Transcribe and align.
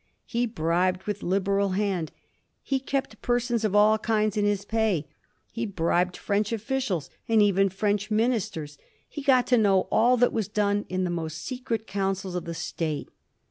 He 0.25 0.47
bribed 0.47 1.03
with 1.03 1.21
liberal 1.21 1.73
hand; 1.77 2.11
he 2.63 2.79
kept 2.79 3.21
persons 3.21 3.63
of 3.63 3.75
all 3.75 3.99
kinds 3.99 4.35
in 4.35 4.45
his 4.45 4.65
pay; 4.65 5.07
he 5.51 5.67
bribed 5.67 6.17
French 6.17 6.51
officials, 6.51 7.11
and 7.29 7.39
even 7.39 7.69
French 7.69 8.09
ministers; 8.09 8.79
he 9.07 9.21
got 9.21 9.45
to 9.45 9.59
know 9.59 9.81
all 9.91 10.17
that 10.17 10.33
was 10.33 10.47
done 10.47 10.85
in 10.89 11.03
the 11.03 11.11
most 11.11 11.45
secret 11.45 11.85
councils 11.85 12.33
of 12.33 12.45
the 12.45 12.55
State. 12.55 13.09